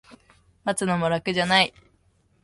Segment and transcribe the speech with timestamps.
[0.63, 1.75] 待つのも楽じゃない